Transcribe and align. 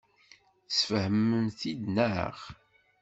Tesfehmem-t-id, 0.67 1.81
naɣ? 1.95 2.35